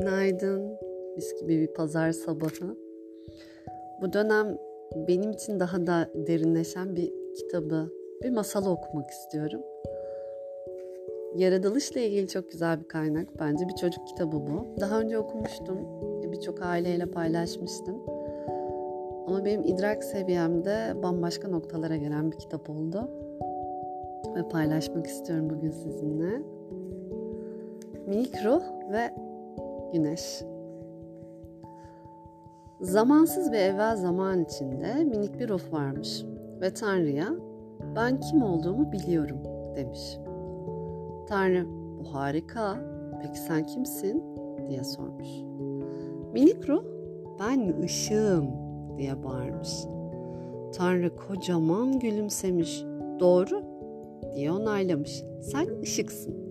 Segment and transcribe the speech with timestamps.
[0.00, 0.78] Günaydın.
[1.16, 2.76] Mis gibi bir pazar sabahı.
[4.02, 4.58] Bu dönem
[5.08, 9.60] benim için daha da derinleşen bir kitabı, bir masalı okumak istiyorum.
[11.36, 13.28] Yaratılışla ilgili çok güzel bir kaynak.
[13.40, 14.80] Bence bir çocuk kitabı bu.
[14.80, 15.78] Daha önce okumuştum.
[16.32, 18.02] Birçok aileyle paylaşmıştım.
[19.26, 23.10] Ama benim idrak seviyemde bambaşka noktalara gelen bir kitap oldu.
[24.36, 26.42] Ve paylaşmak istiyorum bugün sizinle.
[28.06, 28.62] Minik ruh
[28.92, 29.29] ve
[29.92, 30.42] güneş.
[32.80, 36.24] Zamansız ve evvel zaman içinde minik bir ruh varmış
[36.60, 37.28] ve Tanrı'ya
[37.96, 39.38] ben kim olduğumu biliyorum
[39.76, 40.18] demiş.
[41.28, 41.66] Tanrı
[41.98, 42.76] bu harika
[43.22, 44.24] peki sen kimsin
[44.68, 45.28] diye sormuş.
[46.32, 46.84] Minik ruh
[47.40, 48.46] ben ışığım
[48.98, 49.84] diye bağırmış.
[50.72, 52.84] Tanrı kocaman gülümsemiş.
[53.20, 53.62] Doğru
[54.34, 55.22] diye onaylamış.
[55.42, 56.49] Sen ışıksın.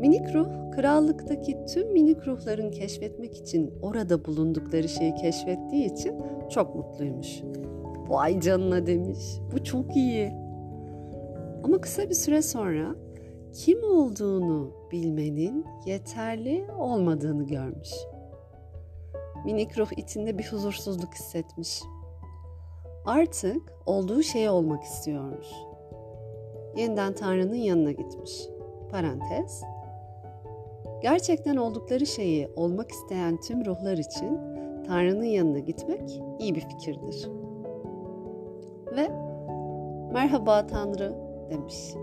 [0.00, 6.14] Minik ruh, krallıktaki tüm minik ruhların keşfetmek için orada bulundukları şeyi keşfettiği için
[6.50, 7.42] çok mutluymuş.
[8.08, 9.18] Vay canına demiş.
[9.52, 10.32] Bu çok iyi.
[11.64, 12.94] Ama kısa bir süre sonra
[13.52, 17.90] kim olduğunu bilmenin yeterli olmadığını görmüş.
[19.44, 21.82] Minik ruh içinde bir huzursuzluk hissetmiş.
[23.06, 25.46] Artık olduğu şey olmak istiyormuş.
[26.76, 28.32] Yeniden Tanrı'nın yanına gitmiş.
[28.90, 29.62] Parantez,
[31.02, 34.38] Gerçekten oldukları şeyi olmak isteyen tüm ruhlar için
[34.86, 37.28] Tanrı'nın yanına gitmek iyi bir fikirdir.
[38.96, 39.08] Ve
[40.12, 41.14] merhaba Tanrı
[41.50, 41.94] demiş.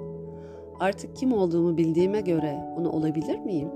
[0.80, 3.70] Artık kim olduğumu bildiğime göre onu olabilir miyim?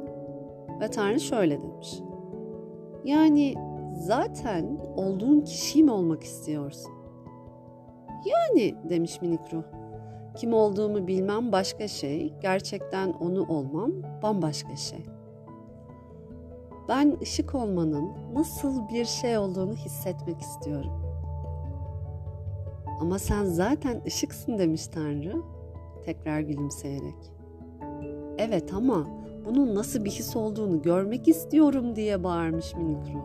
[0.81, 1.99] Ve Tanrı şöyle demiş.
[3.05, 3.55] Yani
[3.93, 6.91] zaten olduğun kişi mi olmak istiyorsun?
[8.25, 9.80] Yani demiş minik ruh.
[10.35, 13.91] Kim olduğumu bilmem başka şey, gerçekten onu olmam
[14.23, 15.03] bambaşka şey.
[16.89, 20.91] Ben ışık olmanın nasıl bir şey olduğunu hissetmek istiyorum.
[23.01, 25.41] Ama sen zaten ışıksın demiş Tanrı,
[26.05, 27.31] tekrar gülümseyerek.
[28.37, 29.07] Evet ama
[29.45, 33.15] bunun nasıl bir his olduğunu görmek istiyorum diye bağırmış minik.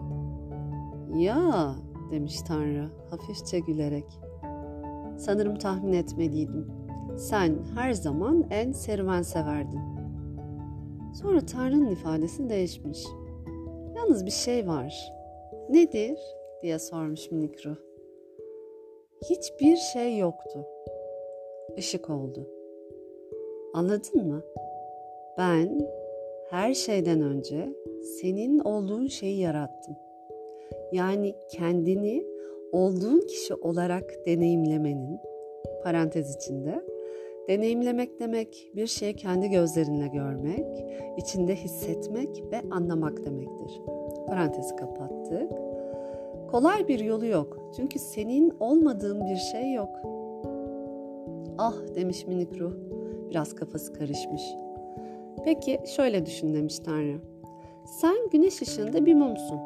[1.14, 1.74] Ya
[2.10, 4.20] demiş Tanrı hafifçe gülerek.
[5.18, 6.85] Sanırım tahmin etmeliydim.
[7.16, 9.80] Sen her zaman en serüven severdin.
[11.22, 13.04] Sonra Tanrı'nın ifadesi değişmiş.
[13.96, 15.12] Yalnız bir şey var.
[15.70, 16.18] Nedir?
[16.62, 17.76] diye sormuş minik ruh.
[19.30, 20.66] Hiçbir şey yoktu.
[21.76, 22.48] Işık oldu.
[23.74, 24.42] Anladın mı?
[25.38, 25.88] Ben
[26.50, 27.68] her şeyden önce
[28.20, 29.96] senin olduğun şeyi yarattım.
[30.92, 32.26] Yani kendini
[32.72, 35.18] olduğun kişi olarak deneyimlemenin
[35.82, 36.95] parantez içinde
[37.48, 40.66] deneyimlemek demek bir şeyi kendi gözlerinle görmek,
[41.16, 43.80] içinde hissetmek ve anlamak demektir.
[44.26, 45.50] Parantezi kapattık.
[46.50, 47.72] Kolay bir yolu yok.
[47.76, 49.90] Çünkü senin olmadığın bir şey yok.
[51.58, 52.72] Ah demiş minik ruh.
[53.30, 54.42] Biraz kafası karışmış.
[55.44, 57.18] Peki şöyle düşün demiş Tanrı.
[58.00, 59.58] Sen güneş ışığında bir mumsun.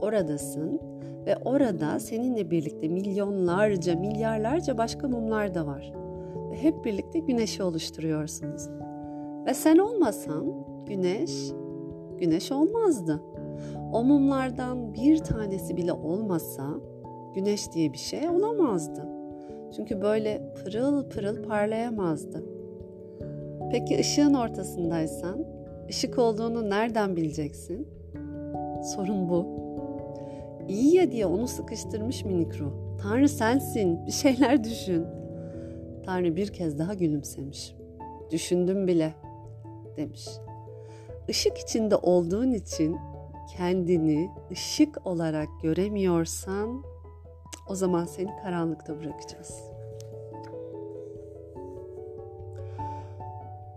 [0.00, 0.80] Oradasın
[1.26, 6.03] ve orada seninle birlikte milyonlarca, milyarlarca başka mumlar da var.
[6.54, 8.68] Hep birlikte güneşi oluşturuyorsunuz.
[9.46, 11.52] Ve sen olmasan güneş,
[12.18, 13.22] güneş olmazdı.
[13.92, 16.66] O mumlardan bir tanesi bile olmasa
[17.34, 19.08] güneş diye bir şey olamazdı.
[19.76, 22.44] Çünkü böyle pırıl pırıl parlayamazdı.
[23.70, 25.44] Peki ışığın ortasındaysan
[25.88, 27.88] ışık olduğunu nereden bileceksin?
[28.94, 29.46] Sorun bu.
[30.68, 32.72] İyi ya diye onu sıkıştırmış minik ruh.
[33.02, 35.06] Tanrı sensin, bir şeyler düşün.
[36.06, 37.74] Tanrı bir kez daha gülümsemiş.
[38.30, 39.14] Düşündüm bile
[39.96, 40.28] demiş.
[41.28, 42.96] Işık içinde olduğun için
[43.56, 46.82] kendini ışık olarak göremiyorsan
[47.68, 49.74] o zaman seni karanlıkta bırakacağız.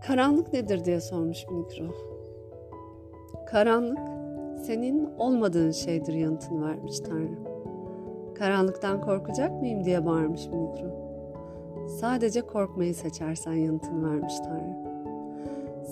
[0.08, 1.96] Karanlık nedir diye sormuş minik ruh.
[3.48, 4.00] Karanlık
[4.66, 7.38] senin olmadığın şeydir yanıtını vermiş Tanrı.
[8.36, 11.07] Karanlıktan korkacak mıyım diye bağırmış minik ruh.
[11.88, 14.88] Sadece korkmayı seçersen yanıtını vermiş Tanrı.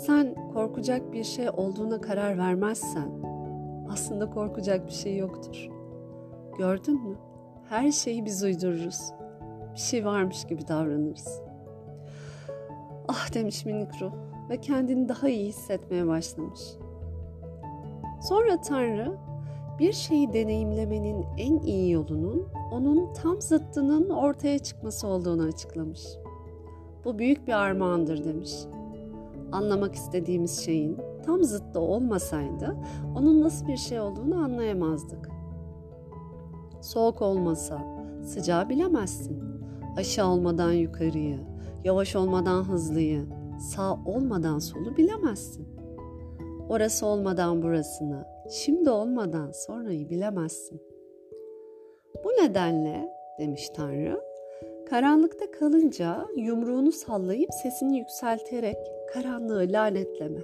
[0.05, 3.09] Sen korkacak bir şey olduğuna karar vermezsen
[3.89, 5.69] aslında korkacak bir şey yoktur.
[6.57, 7.15] Gördün mü?
[7.69, 9.11] Her şeyi biz uydururuz.
[9.73, 11.41] Bir şey varmış gibi davranırız.
[13.07, 14.13] Ah demiş minik ruh
[14.49, 16.61] ve kendini daha iyi hissetmeye başlamış.
[18.21, 19.17] Sonra Tanrı
[19.79, 26.01] bir şeyi deneyimlemenin en iyi yolunun onun tam zıttının ortaya çıkması olduğunu açıklamış.
[27.05, 28.53] Bu büyük bir armağandır demiş.
[29.51, 32.75] Anlamak istediğimiz şeyin tam zıttı olmasaydı
[33.15, 35.29] onun nasıl bir şey olduğunu anlayamazdık.
[36.81, 37.81] Soğuk olmasa
[38.23, 39.43] sıcağı bilemezsin.
[39.97, 41.39] Aşağı olmadan yukarıyı,
[41.83, 43.25] yavaş olmadan hızlıyı,
[43.59, 45.67] sağ olmadan solu bilemezsin.
[46.69, 50.81] Orası olmadan burasını, şimdi olmadan sonrayı bilemezsin.
[52.23, 53.09] Bu nedenle
[53.39, 54.21] demiş Tanrı,
[54.89, 58.77] karanlıkta kalınca yumruğunu sallayıp sesini yükselterek
[59.13, 60.41] karanlığı lanetleme.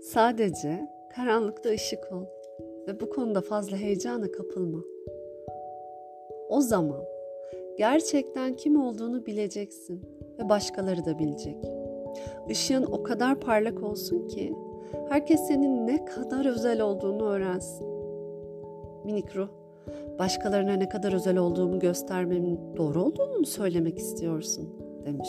[0.00, 2.24] Sadece karanlıkta ışık ol
[2.86, 4.82] ve bu konuda fazla heyecana kapılma.
[6.48, 7.04] O zaman
[7.78, 10.02] gerçekten kim olduğunu bileceksin
[10.38, 11.64] ve başkaları da bilecek.
[12.48, 14.52] Işığın o kadar parlak olsun ki
[15.08, 17.86] herkes senin ne kadar özel olduğunu öğrensin.
[19.04, 19.48] Minik ruh,
[20.18, 24.88] başkalarına ne kadar özel olduğumu göstermemin doğru olduğunu mu söylemek istiyorsun?
[25.08, 25.28] demiş.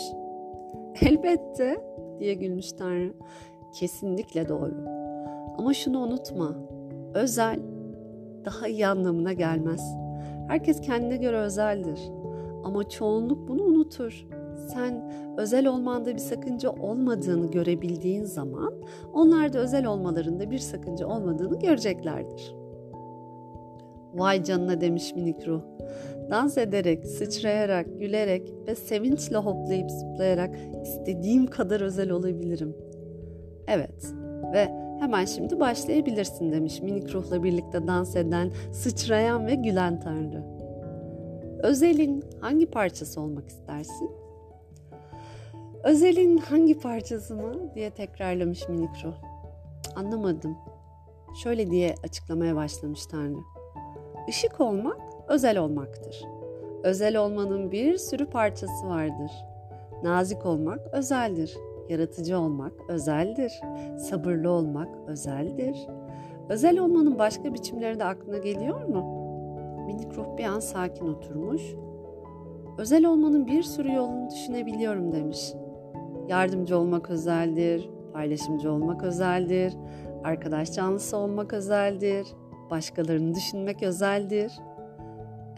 [1.01, 1.81] Elbette
[2.19, 3.13] diye gülmüş Tanrı.
[3.73, 4.73] Kesinlikle doğru.
[5.57, 6.55] Ama şunu unutma.
[7.13, 7.59] Özel
[8.45, 9.95] daha iyi anlamına gelmez.
[10.47, 11.99] Herkes kendine göre özeldir.
[12.63, 14.27] Ama çoğunluk bunu unutur.
[14.67, 18.73] Sen özel olmanda bir sakınca olmadığını görebildiğin zaman
[19.13, 22.55] onlar da özel olmalarında bir sakınca olmadığını göreceklerdir.
[24.13, 25.61] Vay canına demiş minik ruh.
[26.29, 32.75] Dans ederek, sıçrayarak, gülerek ve sevinçle hoplayıp zıplayarak istediğim kadar özel olabilirim.
[33.67, 34.13] Evet
[34.53, 34.69] ve
[34.99, 40.43] hemen şimdi başlayabilirsin demiş minik ruhla birlikte dans eden, sıçrayan ve gülen tanrı.
[41.63, 44.11] Özel'in hangi parçası olmak istersin?
[45.83, 49.13] Özel'in hangi parçası mı diye tekrarlamış minik ruh.
[49.95, 50.57] Anlamadım.
[51.43, 53.39] Şöyle diye açıklamaya başlamış Tanrı.
[54.27, 54.97] Işık olmak
[55.27, 56.25] özel olmaktır.
[56.83, 59.31] Özel olmanın bir sürü parçası vardır.
[60.03, 61.57] Nazik olmak özeldir.
[61.89, 63.61] Yaratıcı olmak özeldir.
[63.97, 65.87] Sabırlı olmak özeldir.
[66.49, 69.19] Özel olmanın başka biçimleri de aklına geliyor mu?
[69.85, 71.61] Minik ruh bir an sakin oturmuş.
[72.77, 75.53] Özel olmanın bir sürü yolunu düşünebiliyorum demiş.
[76.29, 79.73] Yardımcı olmak özeldir, paylaşımcı olmak özeldir,
[80.23, 82.27] arkadaş canlısı olmak özeldir,
[82.69, 84.51] başkalarını düşünmek özeldir.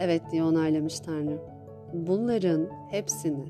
[0.00, 1.38] Evet diye onaylamış Tanrı.
[1.92, 3.44] Bunların hepsini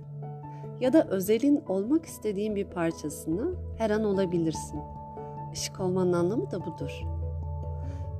[0.80, 4.80] ya da özelin olmak istediğin bir parçasını her an olabilirsin.
[5.52, 7.02] Işık olmanın anlamı da budur.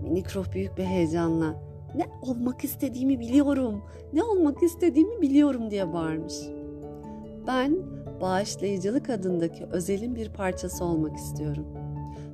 [0.03, 1.55] Minik ruh büyük bir heyecanla
[1.95, 3.83] ne olmak istediğimi biliyorum,
[4.13, 6.35] ne olmak istediğimi biliyorum diye bağırmış.
[7.47, 7.77] Ben
[8.23, 11.67] bağışlayıcılık adındaki özelin bir parçası olmak istiyorum.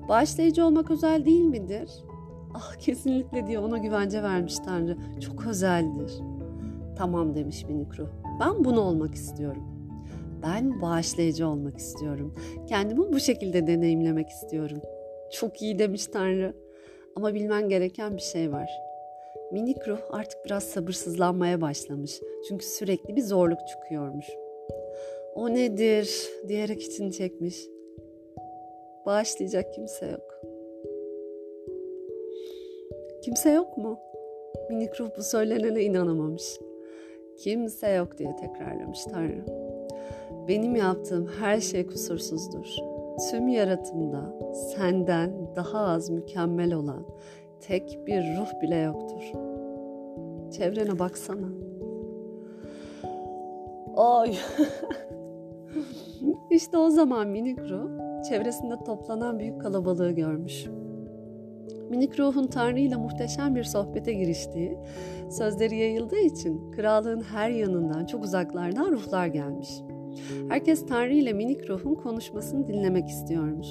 [0.09, 1.91] Bağışlayıcı olmak özel değil midir?
[2.55, 4.97] Ah kesinlikle diye ona güvence vermiş Tanrı.
[5.21, 6.13] Çok özeldir.
[6.97, 8.09] Tamam demiş minik ruh.
[8.41, 9.63] Ben bunu olmak istiyorum.
[10.43, 12.35] Ben bağışlayıcı olmak istiyorum.
[12.69, 14.79] Kendimi bu şekilde deneyimlemek istiyorum.
[15.33, 16.55] Çok iyi demiş Tanrı.
[17.17, 18.71] Ama bilmen gereken bir şey var.
[19.53, 22.21] Minik ruh artık biraz sabırsızlanmaya başlamış.
[22.49, 24.27] Çünkü sürekli bir zorluk çıkıyormuş.
[25.39, 27.67] O nedir diyerek içini çekmiş.
[29.07, 30.41] Bağışlayacak kimse yok.
[33.23, 33.99] Kimse yok mu?
[34.71, 36.59] Minik ruh bu söylenene inanamamış.
[37.37, 39.45] Kimse yok diye tekrarlamış Tanrı.
[40.49, 42.77] Benim yaptığım her şey kusursuzdur.
[43.31, 47.07] Tüm yaratımda senden daha az mükemmel olan
[47.61, 49.33] tek bir ruh bile yoktur.
[50.53, 51.49] Çevrene baksana.
[53.97, 54.35] Ay.
[56.51, 57.91] İşte o zaman minik ruh
[58.29, 60.67] çevresinde toplanan büyük kalabalığı görmüş.
[61.91, 64.79] Minik ruhun Tanrı ile muhteşem bir sohbete giriştiği,
[65.31, 69.69] sözleri yayıldığı için krallığın her yanından çok uzaklardan ruhlar gelmiş.
[70.49, 73.69] Herkes Tanrı ile minik ruhun konuşmasını dinlemek istiyormuş.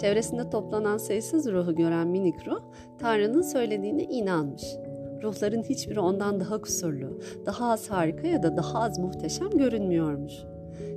[0.00, 2.62] Çevresinde toplanan sayısız ruhu gören minik ruh,
[2.98, 4.62] Tanrı'nın söylediğine inanmış.
[5.22, 10.32] Ruhların hiçbiri ondan daha kusurlu, daha az harika ya da daha az muhteşem görünmüyormuş.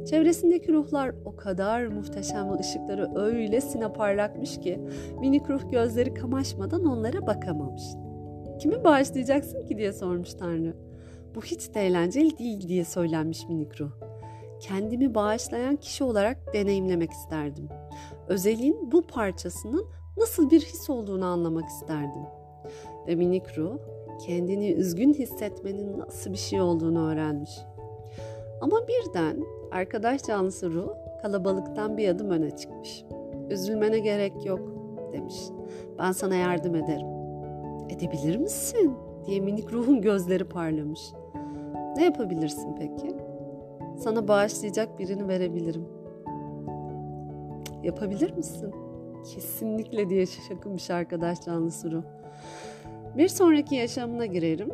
[0.09, 4.79] Çevresindeki ruhlar o kadar muhteşem ışıkları öylesine parlakmış ki
[5.19, 7.83] minik ruh gözleri kamaşmadan onlara bakamamış.
[8.59, 10.75] Kimi bağışlayacaksın ki diye sormuş Tanrı.
[11.35, 13.91] Bu hiç de eğlenceli değil diye söylenmiş minik ruh.
[14.59, 17.67] Kendimi bağışlayan kişi olarak deneyimlemek isterdim.
[18.27, 19.85] Özelin bu parçasının
[20.17, 22.21] nasıl bir his olduğunu anlamak isterdim.
[23.07, 23.77] Ve minik ruh
[24.25, 27.51] kendini üzgün hissetmenin nasıl bir şey olduğunu öğrenmiş.
[28.61, 30.89] Ama birden arkadaş canlısı ruh
[31.21, 33.05] kalabalıktan bir adım öne çıkmış.
[33.49, 34.59] Üzülmene gerek yok
[35.13, 35.35] demiş.
[35.99, 37.07] Ben sana yardım ederim.
[37.89, 38.97] Edebilir misin?
[39.25, 41.01] diye minik ruhun gözleri parlamış.
[41.97, 43.15] Ne yapabilirsin peki?
[43.97, 45.85] Sana bağışlayacak birini verebilirim.
[47.83, 48.73] Yapabilir misin?
[49.33, 52.03] Kesinlikle diye şakınmış arkadaş canlısı ruh.
[53.17, 54.69] Bir sonraki yaşamına girerim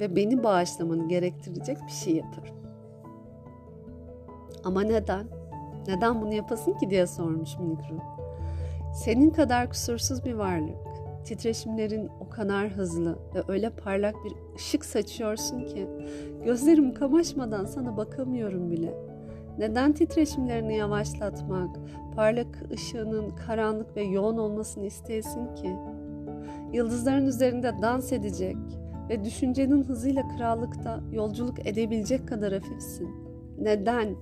[0.00, 2.65] ve beni bağışlamanı gerektirecek bir şey yaparım.
[4.64, 5.26] Ama neden?
[5.88, 8.00] Neden bunu yapasın ki diye sormuş minik ruh.
[8.94, 10.76] Senin kadar kusursuz bir varlık,
[11.24, 15.88] titreşimlerin o kadar hızlı ve öyle parlak bir ışık saçıyorsun ki
[16.44, 18.94] gözlerim kamaşmadan sana bakamıyorum bile.
[19.58, 21.76] Neden titreşimlerini yavaşlatmak,
[22.14, 25.76] parlak ışığının karanlık ve yoğun olmasını isteyesin ki?
[26.72, 28.56] Yıldızların üzerinde dans edecek
[29.08, 33.25] ve düşüncenin hızıyla krallıkta yolculuk edebilecek kadar hafifsin.
[33.58, 34.16] Neden?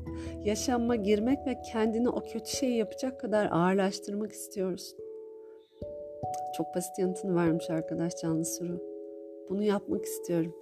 [0.45, 4.99] Yaşamma girmek ve kendini o kötü şeyi yapacak kadar ağırlaştırmak istiyorsun.
[6.57, 8.83] Çok basit yanıtını vermiş arkadaş canlı suru.
[9.49, 10.55] Bunu yapmak istiyorum.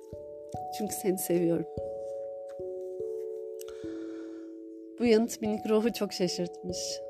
[0.78, 1.66] Çünkü seni seviyorum.
[4.98, 7.00] Bu yanıt minik ruhu çok şaşırtmış.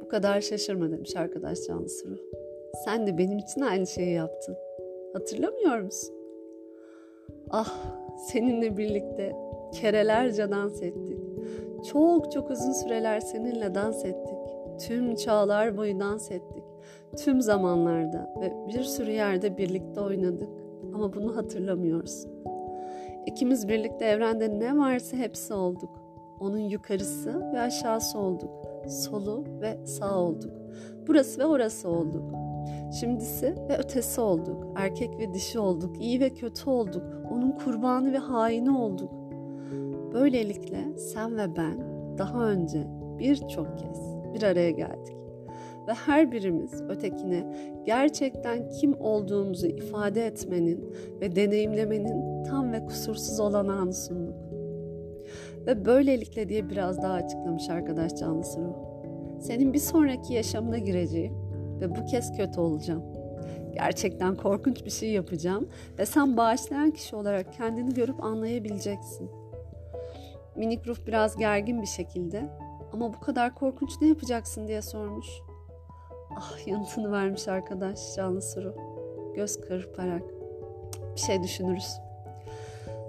[0.00, 2.18] Bu kadar şaşırma demiş arkadaş canlı suru.
[2.84, 4.56] Sen de benim için aynı şeyi yaptın.
[5.12, 6.14] Hatırlamıyor musun?
[7.50, 7.74] Ah
[8.32, 9.36] seninle birlikte
[9.72, 11.18] kerelerce dans ettik.
[11.92, 14.36] Çok çok uzun süreler seninle dans ettik.
[14.78, 16.64] Tüm çağlar boyu dans ettik.
[17.16, 20.48] Tüm zamanlarda ve bir sürü yerde birlikte oynadık
[20.94, 22.26] ama bunu hatırlamıyoruz.
[23.26, 25.90] İkimiz birlikte evrende ne varsa hepsi olduk.
[26.40, 28.50] Onun yukarısı ve aşağısı olduk.
[28.88, 30.52] Solu ve sağ olduk.
[31.06, 32.32] Burası ve orası olduk.
[33.00, 34.66] Şimdisi ve ötesi olduk.
[34.76, 36.00] Erkek ve dişi olduk.
[36.00, 37.02] İyi ve kötü olduk.
[37.30, 39.25] Onun kurbanı ve haini olduk.
[40.12, 41.78] Böylelikle sen ve ben
[42.18, 42.86] daha önce
[43.18, 45.16] birçok kez bir araya geldik.
[45.88, 53.92] Ve her birimiz ötekine gerçekten kim olduğumuzu ifade etmenin ve deneyimlemenin tam ve kusursuz olanağını
[53.92, 54.36] sunduk.
[55.66, 58.74] Ve böylelikle diye biraz daha açıklamış arkadaş canlısı ruh.
[59.40, 61.34] Senin bir sonraki yaşamına gireceğim
[61.80, 63.02] ve bu kez kötü olacağım.
[63.74, 69.30] Gerçekten korkunç bir şey yapacağım ve sen bağışlayan kişi olarak kendini görüp anlayabileceksin.
[70.56, 72.50] Minik ruh biraz gergin bir şekilde
[72.92, 75.26] ama bu kadar korkunç ne yapacaksın diye sormuş.
[76.36, 78.74] Ah yanıtını vermiş arkadaş canlı suru.
[79.34, 80.22] Göz kırparak.
[81.14, 82.00] Bir şey düşünürüz.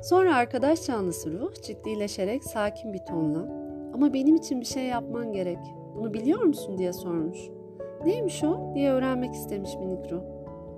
[0.03, 3.39] Sonra arkadaş canlısı ruh ciddileşerek sakin bir tonla
[3.93, 5.59] ama benim için bir şey yapman gerek.
[5.95, 7.37] Bunu biliyor musun diye sormuş.
[8.05, 10.21] Neymiş o diye öğrenmek istemiş minik ruh.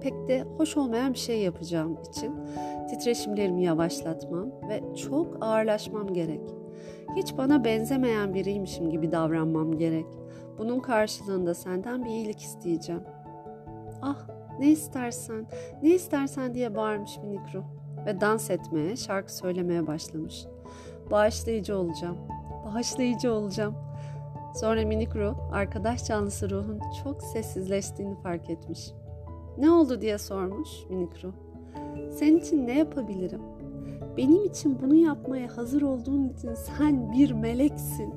[0.02, 2.36] Pek de hoş olmayan bir şey yapacağım için
[2.90, 6.59] titreşimlerimi yavaşlatmam ve çok ağırlaşmam gerek.
[7.16, 10.06] Hiç bana benzemeyen biriymişim gibi davranmam gerek.
[10.58, 13.04] Bunun karşılığında senden bir iyilik isteyeceğim.
[14.02, 14.28] Ah
[14.60, 15.46] ne istersen,
[15.84, 17.64] ne istersen diye bağırmış minik ruh
[18.06, 20.46] ve dans etmeye, şarkı söylemeye başlamış.
[21.12, 22.18] Bağışlayıcı olacağım,
[22.66, 23.76] bağışlayıcı olacağım.
[24.56, 28.92] Sonra minik ruh, arkadaş canlısı ruhun çok sessizleştiğini fark etmiş.
[29.58, 31.34] Ne oldu diye sormuş minik ruh.
[32.12, 33.42] Senin için ne yapabilirim?
[34.20, 38.14] Benim için bunu yapmaya hazır olduğun için sen bir meleksin.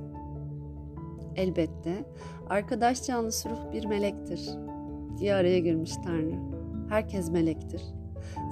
[1.37, 2.05] Elbette
[2.49, 4.51] arkadaş canlısı ruh bir melektir
[5.19, 6.35] diye araya girmiş Tanrı.
[6.89, 7.83] Herkes melektir.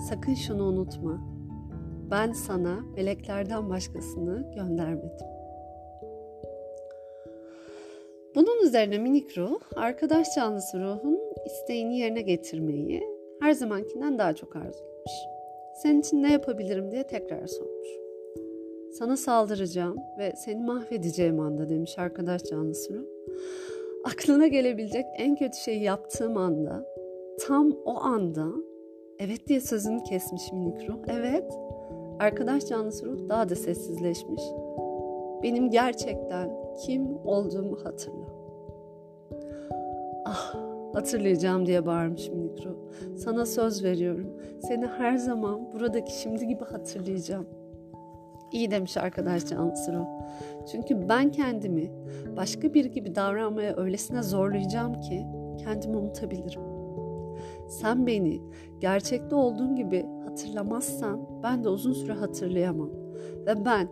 [0.08, 1.20] Sakın şunu unutma.
[2.10, 5.26] Ben sana meleklerden başkasını göndermedim.
[8.34, 13.02] Bunun üzerine minik ruh, arkadaş canlısı ruhun isteğini yerine getirmeyi
[13.40, 15.39] her zamankinden daha çok arzulamış.
[15.82, 17.88] Senin için ne yapabilirim diye tekrar sormuş.
[18.92, 23.04] Sana saldıracağım ve seni mahvedeceğim anda demiş arkadaş canlısı ruh.
[24.04, 26.86] Aklına gelebilecek en kötü şeyi yaptığım anda,
[27.40, 28.46] tam o anda
[29.18, 30.98] evet diye sözünü kesmiş minik ruh.
[31.08, 31.52] Evet,
[32.18, 34.42] arkadaş canlısı ruh daha da sessizleşmiş.
[35.42, 36.50] Benim gerçekten
[36.86, 38.26] kim olduğumu hatırla.
[40.26, 42.76] Ah, hatırlayacağım diye bağırmış minik ruh.
[43.16, 44.26] Sana söz veriyorum.
[44.68, 47.46] Seni her zaman buradaki şimdi gibi hatırlayacağım.
[48.52, 50.06] İyi demiş arkadaş canlısı ruh.
[50.72, 51.90] Çünkü ben kendimi
[52.36, 55.26] başka biri gibi davranmaya öylesine zorlayacağım ki
[55.64, 56.62] kendimi unutabilirim.
[57.68, 58.40] Sen beni
[58.80, 62.90] gerçekte olduğum gibi hatırlamazsan ben de uzun süre hatırlayamam.
[63.46, 63.88] Ve ben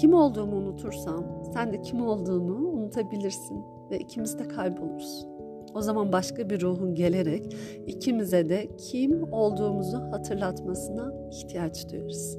[0.00, 5.37] kim olduğumu unutursam sen de kim olduğunu unutabilirsin ve ikimiz de kayboluruz.
[5.74, 7.56] O zaman başka bir ruhun gelerek
[7.86, 12.38] ikimize de kim olduğumuzu hatırlatmasına ihtiyaç duyarız.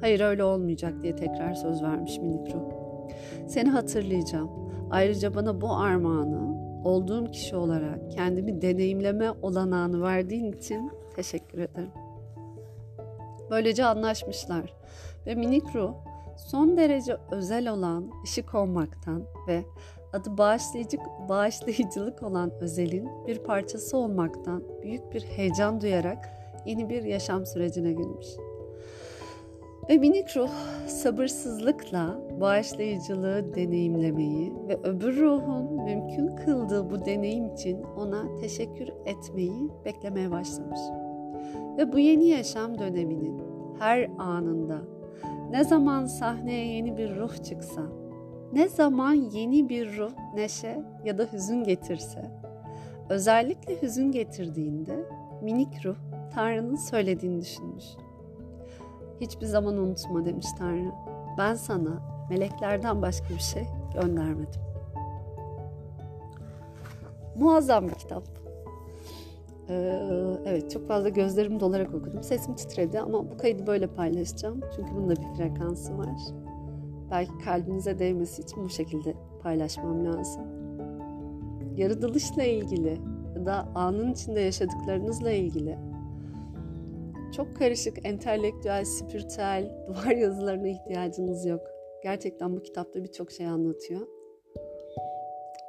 [0.00, 2.70] Hayır öyle olmayacak diye tekrar söz vermiş minik ruh.
[3.48, 4.50] Seni hatırlayacağım.
[4.90, 11.90] Ayrıca bana bu armağanı olduğum kişi olarak kendimi deneyimleme olanağını verdiğin için teşekkür ederim.
[13.50, 14.74] Böylece anlaşmışlar
[15.26, 15.94] ve minik ruh
[16.36, 19.64] son derece özel olan ışık olmaktan ve
[20.12, 20.98] adı bağışlayıcı,
[21.28, 26.28] bağışlayıcılık olan özelin bir parçası olmaktan büyük bir heyecan duyarak
[26.66, 28.28] yeni bir yaşam sürecine girmiş.
[29.90, 30.50] Ve minik ruh
[30.86, 40.30] sabırsızlıkla bağışlayıcılığı deneyimlemeyi ve öbür ruhun mümkün kıldığı bu deneyim için ona teşekkür etmeyi beklemeye
[40.30, 40.80] başlamış.
[41.78, 43.42] Ve bu yeni yaşam döneminin
[43.78, 44.78] her anında
[45.50, 47.82] ne zaman sahneye yeni bir ruh çıksa,
[48.52, 52.30] ne zaman yeni bir ruh neşe ya da hüzün getirse,
[53.08, 55.04] özellikle hüzün getirdiğinde
[55.42, 55.96] minik ruh
[56.34, 57.84] Tanrı'nın söylediğini düşünmüş.
[59.20, 60.92] Hiçbir zaman unutma demiş Tanrı.
[61.38, 64.60] Ben sana meleklerden başka bir şey göndermedim.
[67.36, 68.22] Muazzam bir kitap.
[69.68, 70.02] Ee,
[70.46, 72.22] evet çok fazla gözlerim dolarak okudum.
[72.22, 74.60] Sesim titredi ama bu kaydı böyle paylaşacağım.
[74.76, 76.08] Çünkü bunun da bir frekansı var.
[77.10, 80.42] Belki kalbinize değmesi için bu şekilde paylaşmam lazım.
[81.76, 83.00] Yaratılışla ilgili
[83.36, 85.78] ya da anın içinde yaşadıklarınızla ilgili
[87.36, 91.60] çok karışık, entelektüel, spiritüel duvar yazılarına ihtiyacınız yok.
[92.02, 94.06] Gerçekten bu kitapta birçok şey anlatıyor.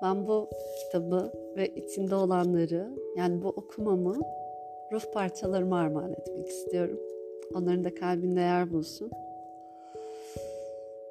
[0.01, 0.49] Ben bu
[0.83, 4.15] kitabı ve içinde olanları yani bu okumamı
[4.91, 6.99] ruh parçalarıma armağan etmek istiyorum.
[7.55, 9.11] Onların da kalbinde yer bulsun.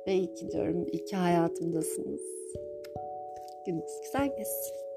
[0.06, 2.22] Ve iyi ki diyorum, iyi ki hayatımdasınız.
[3.66, 4.89] Gününüz güzel geçsin.